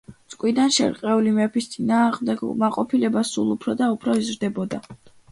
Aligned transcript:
ჭკუიდან 0.33 0.71
შერყეული 0.75 1.33
მეფის 1.33 1.67
წინააღმდეგ 1.73 2.41
უკმაყოფილება 2.47 3.23
სულ 3.33 3.51
უფრო 3.57 3.75
და 3.83 3.91
უფრო 3.97 4.15
იზრდებოდა. 4.23 4.81